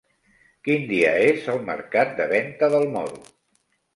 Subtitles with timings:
[0.67, 3.21] Quin dia és el mercat de Venta del Moro?